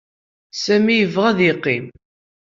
Sami 0.63 0.95
yebɣa 0.99 1.27
ad 1.31 1.39
yeqqim. 1.43 1.85